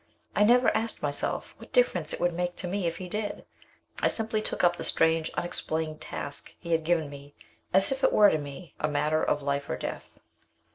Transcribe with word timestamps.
I 0.35 0.43
never 0.43 0.75
asked 0.75 1.03
myself 1.03 1.53
what 1.59 1.71
difference 1.71 2.11
it 2.11 2.19
would 2.19 2.33
make 2.33 2.55
to 2.55 2.67
me 2.67 2.87
if 2.87 2.97
he 2.97 3.07
did. 3.07 3.45
I 3.99 4.07
simply 4.07 4.41
took 4.41 4.63
up 4.63 4.77
the 4.77 4.83
strange 4.83 5.29
unexplained 5.35 6.01
task 6.01 6.55
he 6.59 6.71
had 6.71 6.83
given 6.83 7.07
me 7.07 7.35
as 7.71 7.91
if 7.91 7.99
to 7.99 8.07
me 8.09 8.73
it 8.73 8.81
were 8.81 8.83
a 8.87 8.91
matter 8.91 9.21
of 9.21 9.43
life 9.43 9.69
or 9.69 9.77
death. 9.77 10.19